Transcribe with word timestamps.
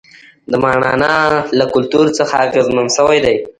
د 0.51 0.53
ماڼانا 0.63 1.13
له 1.57 1.65
کلتور 1.73 2.05
څخه 2.17 2.33
اغېزمن 2.45 2.87
شوي 2.95 3.19
دي. 3.25 3.35